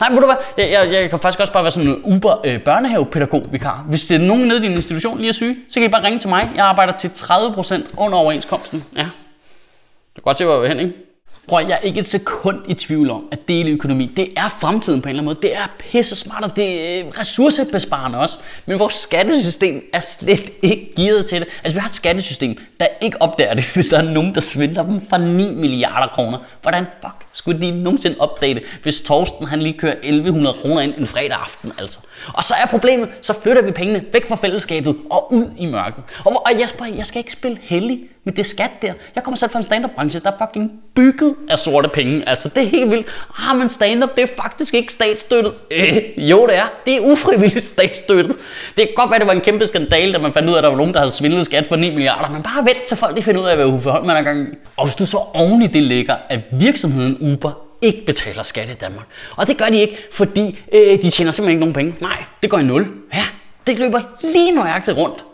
Nej, 0.00 0.10
ved 0.10 0.20
du 0.20 0.26
hvad? 0.26 0.36
Jeg, 0.56 0.70
jeg, 0.70 0.92
jeg 0.92 1.10
kan 1.10 1.18
faktisk 1.18 1.40
også 1.40 1.52
bare 1.52 1.64
være 1.64 1.70
sådan 1.70 1.88
en 1.88 2.00
Uber 2.04 2.40
øh, 2.44 2.60
børnehavepædagog 2.60 3.46
vikar. 3.50 3.84
Hvis 3.88 4.02
det 4.02 4.14
er 4.14 4.18
nogen 4.18 4.48
nede 4.48 4.58
i 4.58 4.62
din 4.62 4.70
institution 4.70 5.18
lige 5.18 5.28
er 5.28 5.32
syge, 5.32 5.56
så 5.68 5.74
kan 5.74 5.82
I 5.82 5.88
bare 5.88 6.02
ringe 6.02 6.18
til 6.18 6.28
mig. 6.28 6.50
Jeg 6.56 6.66
arbejder 6.66 6.92
til 6.92 7.08
30% 7.08 7.82
under 7.96 8.18
overenskomsten. 8.18 8.84
Ja. 8.96 9.02
Du 9.02 10.20
kan 10.20 10.22
godt 10.22 10.36
se, 10.36 10.44
hvor 10.44 10.54
jeg 10.54 10.62
vil 10.62 10.68
hen, 10.68 10.80
ikke? 10.80 11.13
Prøv 11.48 11.66
jeg 11.68 11.78
er 11.82 11.86
ikke 11.86 12.00
et 12.00 12.06
sekund 12.06 12.58
i 12.68 12.74
tvivl 12.74 13.10
om, 13.10 13.24
at 13.32 13.48
deleøkonomi, 13.48 14.06
det 14.06 14.28
er 14.36 14.48
fremtiden 14.48 15.02
på 15.02 15.08
en 15.08 15.10
eller 15.10 15.22
anden 15.22 15.24
måde. 15.24 15.38
Det 15.42 15.56
er 15.56 15.74
pisse 15.78 16.16
smart, 16.16 16.44
og 16.44 16.56
det 16.56 16.98
er 16.98 17.06
øh, 17.06 17.10
ressourcebesparende 17.18 18.18
også. 18.18 18.38
Men 18.66 18.78
vores 18.78 18.94
skattesystem 18.94 19.82
er 19.92 20.00
slet 20.00 20.50
ikke 20.62 20.92
givet 20.96 21.26
til 21.26 21.40
det. 21.40 21.48
Altså 21.64 21.78
vi 21.78 21.80
har 21.80 21.88
et 21.88 21.94
skattesystem, 21.94 22.58
der 22.80 22.86
ikke 23.02 23.22
opdager 23.22 23.54
det, 23.54 23.64
hvis 23.74 23.86
der 23.86 23.98
er 23.98 24.02
nogen, 24.02 24.34
der 24.34 24.40
svindler 24.40 24.82
dem 24.82 25.00
for 25.08 25.16
9 25.16 25.54
milliarder 25.54 26.08
kroner. 26.14 26.38
Hvordan 26.62 26.84
fuck 27.02 27.26
skulle 27.32 27.60
de 27.60 27.82
nogensinde 27.82 28.16
opdage 28.18 28.54
det, 28.54 28.62
hvis 28.82 29.00
Torsten 29.00 29.46
han 29.46 29.62
lige 29.62 29.78
kører 29.78 29.96
1100 30.02 30.56
kroner 30.62 30.80
ind 30.80 30.94
en 30.98 31.06
fredag 31.06 31.36
aften 31.42 31.72
altså. 31.78 32.00
Og 32.34 32.44
så 32.44 32.54
er 32.62 32.66
problemet, 32.66 33.08
så 33.22 33.40
flytter 33.42 33.62
vi 33.62 33.70
pengene 33.70 34.04
væk 34.12 34.28
fra 34.28 34.36
fællesskabet 34.36 34.96
og 35.10 35.32
ud 35.32 35.46
i 35.58 35.66
mørket. 35.66 36.04
Og, 36.24 36.46
og 36.46 36.60
Jesper, 36.60 36.84
jeg 36.96 37.06
skal 37.06 37.18
ikke 37.18 37.32
spille 37.32 37.58
heldig 37.62 38.00
men 38.24 38.36
det 38.36 38.46
skat 38.46 38.70
der. 38.82 38.92
Jeg 39.14 39.22
kommer 39.22 39.36
selv 39.36 39.50
fra 39.50 39.58
en 39.58 39.62
stand-up-branche, 39.62 40.20
der 40.20 40.30
er 40.30 40.46
fucking 40.46 40.70
bygget 40.94 41.34
af 41.50 41.58
sorte 41.58 41.88
penge. 41.88 42.28
Altså, 42.28 42.48
det 42.48 42.62
er 42.62 42.66
helt 42.66 42.90
vildt. 42.90 43.06
Ah, 43.50 43.56
men 43.58 43.68
stand-up, 43.68 44.16
det 44.16 44.22
er 44.22 44.42
faktisk 44.42 44.74
ikke 44.74 44.92
statsstøttet. 44.92 45.52
Øh, 45.70 45.96
jo, 46.30 46.46
det 46.46 46.56
er. 46.56 46.72
Det 46.86 46.96
er 46.96 47.00
ufrivilligt 47.00 47.66
statsstøttet. 47.66 48.36
Det 48.76 48.86
kan 48.86 48.94
godt 48.96 49.10
være, 49.10 49.18
det 49.18 49.26
var 49.26 49.32
en 49.32 49.40
kæmpe 49.40 49.66
skandal, 49.66 50.12
da 50.12 50.18
man 50.18 50.32
fandt 50.32 50.48
ud 50.48 50.54
af, 50.54 50.58
at 50.58 50.62
der 50.62 50.68
var 50.70 50.76
nogen, 50.76 50.92
der 50.92 51.00
havde 51.00 51.10
svindlet 51.10 51.44
skat 51.44 51.66
for 51.66 51.76
9 51.76 51.90
milliarder. 51.90 52.30
Men 52.30 52.42
bare 52.42 52.64
vent 52.64 52.82
til 52.82 52.96
folk, 52.96 53.16
de 53.16 53.22
finder 53.22 53.40
ud 53.42 53.46
af, 53.46 53.56
hvad 53.56 53.66
Uffe 53.66 53.90
Holm 53.90 54.08
er 54.08 54.22
gang. 54.22 54.48
Og 54.76 54.86
hvis 54.86 54.94
du 54.94 55.06
så 55.06 55.18
oven 55.34 55.62
i 55.62 55.66
det 55.66 55.82
ligger, 55.82 56.16
at 56.28 56.40
virksomheden 56.52 57.32
Uber 57.32 57.52
ikke 57.82 58.06
betaler 58.06 58.42
skat 58.42 58.70
i 58.70 58.74
Danmark. 58.74 59.06
Og 59.36 59.46
det 59.48 59.56
gør 59.56 59.64
de 59.66 59.78
ikke, 59.80 59.96
fordi 60.12 60.58
øh, 60.72 60.80
de 61.02 61.10
tjener 61.10 61.32
simpelthen 61.32 61.48
ikke 61.48 61.60
nogen 61.60 61.74
penge. 61.74 61.94
Nej, 62.00 62.24
det 62.42 62.50
går 62.50 62.58
i 62.58 62.64
nul. 62.64 62.86
Ja, 63.14 63.24
det 63.66 63.78
løber 63.78 64.00
lige 64.20 64.50
nøjagtigt 64.50 64.96
rundt 64.96 65.24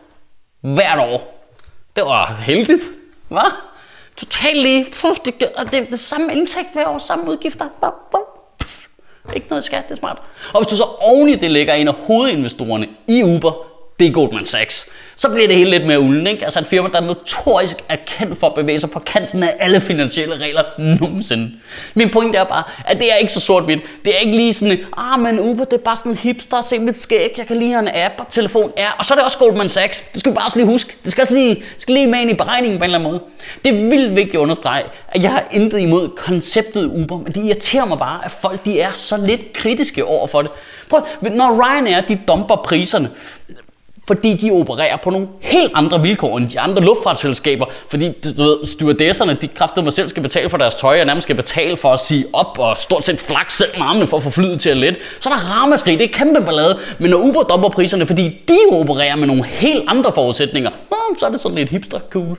hvert 0.60 0.98
år. 0.98 1.39
Det 2.00 2.08
var 2.08 2.34
heldigt, 2.34 2.82
Hvad? 3.28 3.52
Totalt 4.16 4.62
lige. 4.62 4.86
Puh, 5.00 5.16
det, 5.24 5.40
det, 5.40 5.48
det, 5.72 5.90
det 5.90 5.98
samme 5.98 6.32
indtægt 6.32 6.72
hver 6.72 6.88
år, 6.88 6.98
samme 6.98 7.30
udgifter. 7.30 7.64
Ikke 9.34 9.46
noget 9.50 9.64
skat, 9.64 9.84
det 9.88 9.90
er 9.90 9.96
smart. 9.96 10.18
Og 10.52 10.60
hvis 10.60 10.70
du 10.70 10.76
så 10.76 10.84
oven 11.00 11.28
i 11.28 11.34
det 11.34 11.50
lægger 11.50 11.74
en 11.74 11.88
af 11.88 11.94
hovedinvestorerne 11.94 12.88
i 13.08 13.22
Uber, 13.22 13.66
det 14.00 14.06
er 14.08 14.12
Goldman 14.12 14.46
Sachs 14.46 14.86
så 15.20 15.28
bliver 15.28 15.46
det 15.46 15.56
hele 15.56 15.70
lidt 15.70 15.86
mere 15.86 16.00
ulden. 16.00 16.26
Ikke? 16.26 16.44
Altså 16.44 16.60
et 16.60 16.66
firma, 16.66 16.88
der 16.92 17.00
notorisk 17.00 17.76
er 17.88 17.96
kendt 18.06 18.38
for 18.38 18.46
at 18.46 18.54
bevæge 18.54 18.80
sig 18.80 18.90
på 18.90 18.98
kanten 18.98 19.42
af 19.42 19.56
alle 19.58 19.80
finansielle 19.80 20.36
regler 20.36 20.62
nogensinde. 20.78 21.50
Min 21.94 22.10
pointe 22.10 22.38
er 22.38 22.44
bare, 22.44 22.62
at 22.86 23.00
det 23.00 23.12
er 23.12 23.16
ikke 23.16 23.32
så 23.32 23.40
sort-hvidt. 23.40 23.82
Det 24.04 24.14
er 24.14 24.18
ikke 24.18 24.36
lige 24.36 24.54
sådan, 24.54 24.78
ah, 24.96 25.20
men 25.20 25.40
Uber, 25.40 25.64
det 25.64 25.72
er 25.72 25.82
bare 25.84 25.96
sådan 25.96 26.12
en 26.12 26.18
hipster, 26.18 26.60
se 26.60 26.78
mit 26.78 26.98
skæg, 26.98 27.34
jeg 27.38 27.46
kan 27.46 27.56
lige 27.56 27.70
have 27.70 27.82
en 27.82 27.88
app 27.94 28.14
og 28.18 28.28
telefon. 28.28 28.72
Ja, 28.76 28.88
og 28.98 29.04
så 29.04 29.14
er 29.14 29.16
det 29.16 29.24
også 29.24 29.38
Goldman 29.38 29.68
Sachs. 29.68 30.00
Det 30.00 30.20
skal 30.20 30.32
vi 30.32 30.34
bare 30.34 30.46
også 30.46 30.58
lige 30.58 30.66
huske. 30.66 30.96
Det 31.04 31.12
skal 31.12 31.22
også 31.22 31.34
lige, 31.34 31.62
skal 31.78 31.94
lige 31.94 32.06
med 32.06 32.20
ind 32.20 32.30
i 32.30 32.34
beregningen 32.34 32.78
på 32.78 32.84
en 32.84 32.90
eller 32.90 32.98
anden 32.98 33.12
måde. 33.12 33.22
Det 33.64 33.74
er 33.74 33.90
vildt 33.90 34.16
vigtigt 34.16 34.34
at 34.34 34.40
understrege, 34.40 34.84
at 35.08 35.22
jeg 35.22 35.30
har 35.30 35.48
intet 35.52 35.80
imod 35.80 36.08
konceptet 36.16 36.84
Uber, 36.84 37.18
men 37.18 37.32
det 37.32 37.44
irriterer 37.44 37.84
mig 37.84 37.98
bare, 37.98 38.24
at 38.24 38.30
folk 38.30 38.66
de 38.66 38.80
er 38.80 38.92
så 38.92 39.16
lidt 39.16 39.52
kritiske 39.52 40.04
over 40.04 40.26
for 40.26 40.42
det. 40.42 40.50
Prøv, 40.88 41.06
når 41.20 41.62
Ryanair 41.62 42.00
de 42.00 42.20
dumper 42.28 42.56
priserne, 42.56 43.10
fordi 44.10 44.34
de 44.34 44.50
opererer 44.50 44.96
på 45.04 45.10
nogle 45.10 45.28
helt 45.40 45.72
andre 45.74 46.02
vilkår 46.02 46.38
end 46.38 46.48
de 46.50 46.60
andre 46.60 46.82
luftfartsselskaber. 46.82 47.66
Fordi 47.88 48.08
du 48.08 48.42
ved, 48.42 48.66
stewardesserne, 48.66 49.38
de 49.40 49.48
kræfter 49.48 49.82
mig 49.82 49.92
selv 49.92 50.08
skal 50.08 50.22
betale 50.22 50.48
for 50.48 50.56
deres 50.56 50.76
tøj, 50.76 51.00
og 51.00 51.06
nærmest 51.06 51.22
skal 51.22 51.36
betale 51.36 51.76
for 51.76 51.92
at 51.92 52.00
sige 52.00 52.24
op 52.32 52.58
og 52.58 52.76
stort 52.76 53.04
set 53.04 53.20
flaks 53.20 53.56
selv 53.56 53.70
med 53.78 53.86
armene 53.86 54.06
for 54.06 54.16
at 54.16 54.22
få 54.22 54.30
flyet 54.30 54.60
til 54.60 54.70
at 54.70 54.76
let. 54.76 54.96
Så 55.20 55.28
er 55.28 55.34
der 55.34 55.40
ramaskrig, 55.40 55.98
det 55.98 56.04
er 56.04 56.12
kæmpe 56.12 56.40
ballade. 56.40 56.78
Men 56.98 57.10
når 57.10 57.18
Uber 57.18 57.42
dumper 57.42 57.68
priserne, 57.68 58.06
fordi 58.06 58.28
de 58.48 58.58
opererer 58.72 59.16
med 59.16 59.26
nogle 59.26 59.44
helt 59.44 59.84
andre 59.86 60.12
forudsætninger, 60.14 60.70
hmm, 60.70 61.18
så 61.18 61.26
er 61.26 61.30
det 61.30 61.40
sådan 61.40 61.58
lidt 61.58 61.70
hipster 61.70 61.98
cool. 62.10 62.38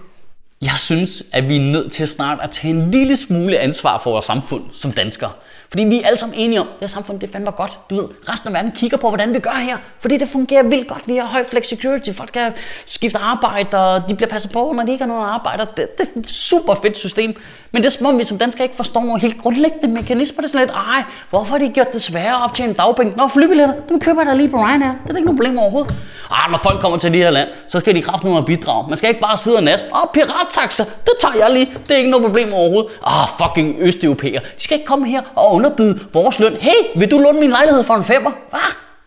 Jeg 0.62 0.74
synes, 0.76 1.24
at 1.32 1.50
vi 1.50 1.56
er 1.56 1.62
nødt 1.62 1.92
til 1.92 2.08
snart 2.08 2.40
at 2.42 2.52
tage 2.52 2.74
en 2.74 2.92
lille 2.92 3.18
smule 3.18 3.60
ansvar 3.60 4.00
for 4.00 4.12
vores 4.12 4.26
samfund 4.26 4.64
som 4.74 4.92
danskere. 4.92 5.32
Fordi 5.70 5.84
vi 5.84 6.02
er 6.02 6.08
alle 6.08 6.18
sammen 6.18 6.40
enige 6.40 6.62
om, 6.62 6.68
at 6.68 6.74
det 6.74 6.80
her 6.80 6.88
samfund 6.88 7.20
det 7.20 7.30
fandme 7.30 7.52
godt. 7.52 7.80
Du 7.90 7.96
ved, 7.96 8.04
resten 8.30 8.48
af 8.48 8.54
verden 8.54 8.72
kigger 8.72 8.98
på, 8.98 9.10
hvordan 9.10 9.34
vi 9.34 9.40
gør 9.40 9.52
her. 9.52 9.78
Fordi 10.00 10.18
det 10.18 10.28
fungerer 10.28 10.64
vildt 10.64 10.88
godt. 10.88 11.08
Vi 11.08 11.16
har 11.16 11.26
høj 11.26 11.44
flex 11.44 11.66
security. 11.66 12.10
Folk 12.14 12.30
kan 12.34 12.54
skifte 12.86 13.20
arbejde, 13.20 13.78
og 13.78 14.10
de 14.10 14.16
bliver 14.16 14.30
passet 14.30 14.52
på, 14.52 14.74
når 14.76 14.84
de 14.84 14.92
ikke 14.92 15.04
har 15.04 15.08
noget 15.08 15.26
arbejde. 15.26 15.68
Det, 15.78 15.98
det 15.98 16.08
er 16.16 16.20
et 16.20 16.30
super 16.30 16.74
fedt 16.74 16.98
system. 16.98 17.36
Men 17.72 17.82
det 17.82 17.88
er 17.88 17.92
som 17.92 18.06
om, 18.06 18.20
vi 18.20 18.24
som 18.24 18.38
danskere 18.38 18.64
ikke 18.64 18.76
forstår 18.76 19.04
nogle 19.04 19.22
helt 19.22 19.42
grundlæggende 19.42 19.88
mekanismer. 19.88 20.42
Det 20.42 20.48
er 20.48 20.52
sådan 20.52 20.68
lidt, 20.68 20.76
ej, 20.76 21.04
hvorfor 21.30 21.52
har 21.52 21.66
de 21.66 21.70
gjort 21.70 21.94
det 21.94 22.02
sværere 22.02 22.44
op 22.44 22.54
til 22.54 22.66
en 22.66 22.74
dagpenge? 22.74 23.14
Nå, 23.18 23.28
flybilletter, 23.28 23.74
dem 23.90 24.00
køber 24.00 24.22
jeg 24.22 24.32
da 24.32 24.34
lige 24.38 24.50
på 24.50 24.58
Ryanair. 24.58 24.92
Det 24.92 25.12
er 25.12 25.16
ikke 25.16 25.26
noget 25.26 25.38
problem 25.38 25.58
overhovedet. 25.60 25.96
Ah, 26.32 26.52
når 26.52 26.58
folk 26.58 26.82
kommer 26.82 26.98
til 26.98 27.14
det 27.14 27.20
her 27.20 27.30
land, 27.30 27.50
så 27.68 27.80
skal 27.80 27.96
de 27.96 28.02
kraft 28.02 28.24
med 28.24 28.44
bidrage. 28.44 28.90
Man 28.90 28.98
skal 28.98 29.10
ikke 29.10 29.22
bare 29.22 29.38
sidde 29.38 29.58
og 29.58 29.64
næste. 29.64 29.90
Åh, 29.96 30.02
pirattaxa, 30.14 30.84
det 30.84 31.14
tager 31.22 31.34
jeg 31.40 31.54
lige. 31.54 31.74
Det 31.88 31.92
er 31.92 31.98
ikke 31.98 32.10
noget 32.10 32.26
problem 32.26 32.54
overhovedet. 32.54 32.92
Ah, 33.06 33.28
fucking 33.38 33.76
østeuropæer. 33.80 34.40
De 34.40 34.48
skal 34.58 34.76
ikke 34.76 34.88
komme 34.88 35.08
her 35.08 35.22
og 35.36 35.54
underbyde 35.54 36.00
vores 36.14 36.40
løn. 36.40 36.56
Hey, 36.60 37.00
vil 37.00 37.12
du 37.12 37.18
låne 37.18 37.40
min 37.40 37.50
lejlighed 37.50 37.84
for 37.84 37.94
en 37.94 38.04
femmer? 38.04 38.32
Hvad? 38.50 38.60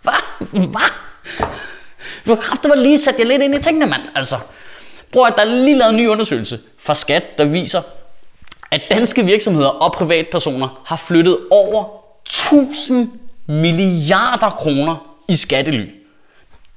Hvad? 0.02 0.60
Hvad? 0.60 0.90
Du 2.26 2.34
har 2.34 2.42
kraftigt 2.42 2.78
lige 2.78 2.98
sat 2.98 3.14
jer 3.18 3.24
lidt 3.24 3.42
ind 3.42 3.54
i 3.54 3.62
tingene, 3.62 3.86
mand. 3.86 4.02
Altså, 4.14 4.36
Bror, 5.12 5.26
at 5.26 5.34
der 5.36 5.42
er 5.42 5.46
lige 5.46 5.78
lavet 5.78 5.90
en 5.90 5.96
ny 5.96 6.08
undersøgelse 6.08 6.58
fra 6.78 6.94
Skat, 6.94 7.38
der 7.38 7.44
viser, 7.44 7.82
at 8.70 8.80
danske 8.90 9.24
virksomheder 9.24 9.68
og 9.68 9.92
privatpersoner 9.92 10.82
har 10.86 10.96
flyttet 10.96 11.38
over 11.50 11.84
1000 12.26 13.10
milliarder 13.46 14.50
kroner 14.50 14.96
i 15.28 15.36
skattely. 15.36 15.90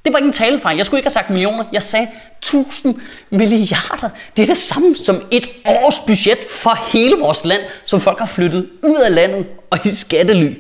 Det 0.07 0.13
var 0.13 0.17
ikke 0.19 0.27
en 0.27 0.33
talefejl. 0.33 0.77
Jeg 0.77 0.85
skulle 0.85 0.99
ikke 0.99 1.05
have 1.05 1.11
sagt 1.11 1.29
millioner. 1.29 1.63
Jeg 1.73 1.83
sagde 1.83 2.07
1000 2.37 2.95
milliarder. 3.29 4.09
Det 4.35 4.41
er 4.41 4.45
det 4.45 4.57
samme 4.57 4.95
som 4.95 5.21
et 5.31 5.49
års 5.65 5.99
budget 5.99 6.37
for 6.49 6.79
hele 6.93 7.15
vores 7.19 7.45
land, 7.45 7.61
som 7.85 8.01
folk 8.01 8.19
har 8.19 8.25
flyttet 8.25 8.69
ud 8.83 8.95
af 8.95 9.15
landet 9.15 9.47
og 9.69 9.85
i 9.85 9.89
skattely. 9.89 10.57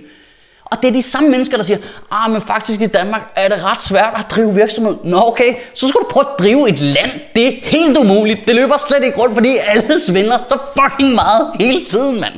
Og 0.65 0.77
det 0.81 0.87
er 0.87 0.91
de 0.91 1.01
samme 1.01 1.29
mennesker, 1.29 1.57
der 1.57 1.63
siger, 1.63 1.77
ah, 2.11 2.31
men 2.31 2.41
faktisk 2.41 2.81
i 2.81 2.85
Danmark 2.85 3.31
er 3.35 3.47
det 3.47 3.63
ret 3.63 3.81
svært 3.81 4.13
at 4.15 4.25
drive 4.31 4.55
virksomhed. 4.55 4.95
Nå 5.03 5.21
okay, 5.27 5.55
så 5.73 5.87
skal 5.87 5.99
du 6.01 6.05
prøve 6.09 6.25
at 6.33 6.39
drive 6.39 6.69
et 6.69 6.79
land. 6.79 7.11
Det 7.35 7.47
er 7.47 7.51
helt 7.63 7.97
umuligt. 7.97 8.45
Det 8.45 8.55
løber 8.55 8.77
slet 8.77 9.03
ikke 9.03 9.17
rundt, 9.17 9.33
fordi 9.33 9.57
alle 9.67 9.99
svindler 10.01 10.39
så 10.47 10.57
fucking 10.79 11.15
meget 11.15 11.51
hele 11.59 11.85
tiden, 11.85 12.19
mand. 12.19 12.33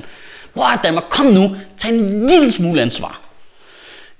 Hvor 0.53 0.63
er 0.63 0.81
Danmark? 0.81 1.03
Kom 1.09 1.25
nu, 1.25 1.55
tag 1.77 1.91
en 1.91 2.27
lille 2.27 2.51
smule 2.51 2.81
ansvar. 2.81 3.21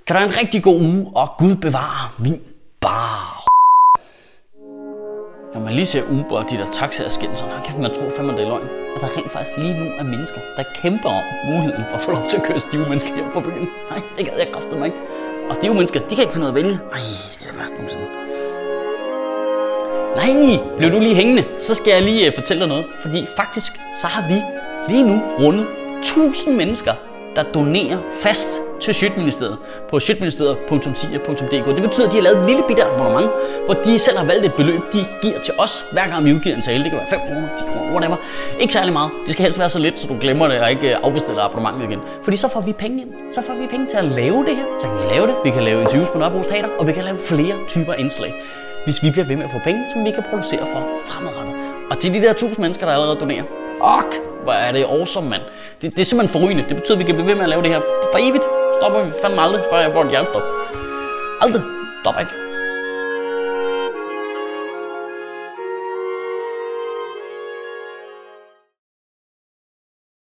Kan 0.06 0.14
du 0.14 0.20
have 0.20 0.32
en 0.32 0.38
rigtig 0.38 0.62
god 0.62 0.80
uge, 0.80 1.06
og 1.14 1.30
Gud 1.38 1.54
bevare 1.54 2.08
min 2.18 2.40
bare 2.80 3.42
Når 5.54 5.60
man 5.60 5.72
lige 5.72 5.86
ser 5.86 6.02
Uber 6.02 6.36
og 6.38 6.50
de 6.50 6.56
der 6.56 6.66
taxaer 6.66 7.08
skænde 7.08 7.34
sig, 7.34 7.48
kæft 7.64 7.78
man 7.78 7.94
tro 7.94 8.10
fandme 8.16 8.32
det 8.32 8.40
er 8.40 8.48
løgn. 8.48 8.68
At 8.96 9.00
der 9.00 9.08
rent 9.16 9.30
faktisk 9.30 9.58
lige 9.58 9.74
nu 9.80 9.86
er 9.98 10.02
mennesker, 10.02 10.40
der 10.56 10.64
kæmper 10.82 11.08
om 11.08 11.24
muligheden 11.50 11.84
for 11.88 11.96
at 11.96 12.00
få 12.00 12.10
lov 12.10 12.26
til 12.28 12.36
at 12.36 12.42
køre 12.42 12.60
stive 12.60 12.88
mennesker 12.88 13.14
hjem 13.14 13.32
fra 13.32 13.40
byen. 13.40 13.68
Nej, 13.90 14.00
det 14.16 14.26
gad 14.26 14.38
jeg 14.38 14.48
kræfte 14.52 14.76
mig 14.76 14.86
ikke. 14.86 14.98
Og 15.48 15.54
stive 15.54 15.74
mennesker, 15.74 16.00
de 16.00 16.14
kan 16.14 16.22
ikke 16.24 16.32
finde 16.32 16.46
noget 16.46 16.58
at 16.58 16.64
vælge. 16.64 16.76
Ej, 16.92 16.98
det 17.38 17.46
er 17.46 17.50
det 17.50 17.58
værste 17.60 17.74
nogensinde. 17.76 18.06
Nej, 20.20 20.76
blev 20.78 20.92
du 20.92 20.98
lige 20.98 21.14
hængende, 21.14 21.44
så 21.58 21.74
skal 21.74 21.90
jeg 21.92 22.02
lige 22.02 22.26
øh, 22.26 22.32
fortælle 22.34 22.60
dig 22.60 22.68
noget. 22.68 22.86
Fordi 23.02 23.26
faktisk, 23.36 23.72
så 24.00 24.06
har 24.06 24.28
vi 24.28 24.38
lige 24.92 25.04
nu 25.10 25.22
rundet 25.38 25.66
1000 25.98 26.56
mennesker, 26.56 26.94
der 27.36 27.42
donerer 27.42 27.98
fast 28.22 28.60
til 28.80 28.94
Sjøtministeriet 28.94 29.58
på 29.90 29.98
sjøtministeriet.10.dk. 29.98 31.66
Det 31.76 31.82
betyder, 31.82 32.06
at 32.06 32.12
de 32.12 32.16
har 32.16 32.22
lavet 32.22 32.38
et 32.38 32.46
lille 32.46 32.62
bitte 32.68 32.84
abonnement, 32.84 33.30
hvor 33.64 33.74
de 33.74 33.98
selv 33.98 34.18
har 34.18 34.24
valgt 34.24 34.44
et 34.44 34.54
beløb, 34.54 34.80
de 34.92 34.98
giver 35.22 35.40
til 35.40 35.54
os, 35.58 35.84
hver 35.92 36.06
gang 36.08 36.24
vi 36.24 36.34
udgiver 36.34 36.56
en 36.56 36.62
tale. 36.62 36.82
Det 36.84 36.90
kan 36.90 36.98
være 36.98 37.10
5 37.10 37.20
kroner, 37.28 37.48
10 37.56 37.64
kroner, 37.64 37.92
whatever. 37.92 38.16
Ikke 38.60 38.72
særlig 38.72 38.92
meget. 38.92 39.10
Det 39.26 39.32
skal 39.32 39.42
helst 39.42 39.58
være 39.58 39.68
så 39.68 39.78
let, 39.78 39.98
så 39.98 40.08
du 40.08 40.16
glemmer 40.20 40.48
det 40.48 40.60
og 40.60 40.70
ikke 40.70 40.88
øh, 40.88 40.96
afbestiller 41.02 41.42
abonnementet 41.42 41.90
igen. 41.90 42.00
Fordi 42.22 42.36
så 42.36 42.48
får 42.48 42.60
vi 42.60 42.72
penge 42.72 43.00
ind. 43.02 43.10
Så 43.32 43.42
får 43.42 43.54
vi 43.54 43.66
penge 43.66 43.86
til 43.86 43.96
at 43.96 44.04
lave 44.04 44.44
det 44.46 44.56
her. 44.56 44.64
Så 44.80 44.86
kan 44.86 44.96
vi 44.96 45.14
lave 45.14 45.26
det. 45.26 45.34
Vi 45.44 45.50
kan 45.50 45.62
lave 45.62 45.80
interviews 45.80 46.08
på 46.08 46.18
Nørrebro 46.18 46.42
Teater, 46.42 46.68
og 46.78 46.86
vi 46.86 46.92
kan 46.92 47.04
lave 47.04 47.18
flere 47.18 47.54
typer 47.68 47.94
indslag 47.94 48.34
hvis 48.84 49.02
vi 49.02 49.10
bliver 49.10 49.26
ved 49.26 49.36
med 49.36 49.44
at 49.44 49.50
få 49.50 49.58
penge, 49.64 49.86
som 49.92 50.04
vi 50.04 50.10
kan 50.10 50.22
producere 50.30 50.66
for 50.72 50.80
fremadrettet. 51.08 51.54
Og 51.90 51.98
til 51.98 52.14
de 52.14 52.20
der 52.20 52.32
tusind 52.32 52.62
mennesker, 52.64 52.86
der 52.86 52.92
allerede 52.92 53.20
donerer, 53.20 53.44
ok, 53.80 54.14
hvor 54.42 54.52
er 54.52 54.72
det 54.72 54.84
awesome, 54.84 55.28
mand. 55.28 55.42
Det, 55.82 55.90
det 55.92 56.00
er 56.00 56.04
simpelthen 56.04 56.40
forrygende. 56.40 56.64
Det 56.68 56.76
betyder, 56.76 56.94
at 56.94 56.98
vi 56.98 57.04
kan 57.04 57.14
blive 57.14 57.26
ved 57.26 57.34
med 57.34 57.42
at 57.42 57.48
lave 57.48 57.62
det 57.62 57.70
her 57.70 57.80
for 58.12 58.18
evigt. 58.20 58.44
Stopper 58.80 59.02
vi 59.02 59.12
fandme 59.22 59.40
aldrig, 59.40 59.62
før 59.72 59.78
jeg 59.78 59.92
får 59.92 60.04
et 60.04 60.10
hjertestop. 60.10 60.42
Aldrig. 61.40 61.62
Stopper 62.02 62.20
ikke. 62.20 62.49